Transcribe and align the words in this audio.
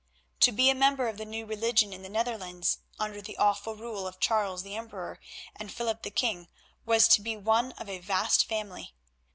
To 0.39 0.51
be 0.51 0.71
a 0.71 0.73
member 0.73 1.07
of 1.09 1.19
the 1.19 1.25
New 1.25 1.45
Religion 1.45 1.93
in 1.93 2.01
the 2.01 2.09
Netherlands 2.09 2.79
under 2.97 3.21
the 3.21 3.37
awful 3.37 3.75
rule 3.75 4.07
of 4.07 4.19
Charles 4.19 4.63
the 4.63 4.75
Emperor 4.75 5.19
and 5.55 5.71
Philip 5.71 6.01
the 6.01 6.09
King 6.09 6.47
was 6.87 7.07
to 7.09 7.21
be 7.21 7.37
one 7.37 7.73
of 7.73 7.87
a 7.87 7.99
vast 7.99 8.45
family. 8.45 8.95